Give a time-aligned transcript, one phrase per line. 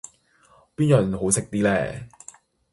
[0.75, 2.05] 邊樣好食啲呢？